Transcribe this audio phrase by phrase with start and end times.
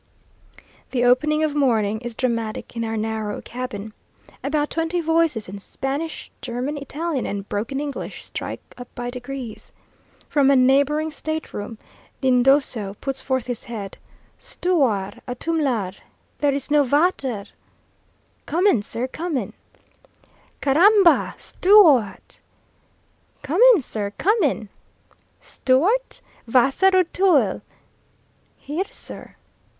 [0.89, 3.93] The opening of morning is dramatic in our narrow cabin.
[4.43, 9.71] About twenty voices in Spanish, German, Italian, and broken English, strike up by degrees.
[10.27, 11.77] From a neighbouring state room,
[12.23, 13.99] Nid d'oiseau puts forth his head.
[14.39, 15.19] "Stooar!
[15.27, 15.91] a toomlar!
[16.39, 17.45] here is no vater!"
[18.47, 19.53] "Comin, sir, comin."
[20.63, 21.35] "Caramba!
[21.37, 22.37] Stooard!"
[23.43, 24.69] "Comin, sir, comin!"
[25.39, 26.21] "Stuart?
[26.47, 27.61] vasser und toel!"
[28.57, 29.35] "Here, sir."